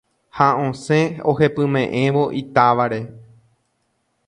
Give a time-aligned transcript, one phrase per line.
[0.35, 2.99] ha osẽ ohepyme'ẽvo itávare